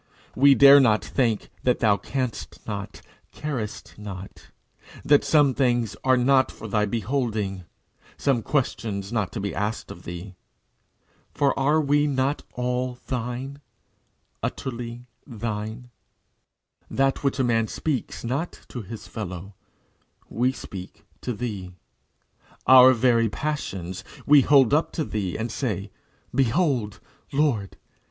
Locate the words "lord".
27.31-27.77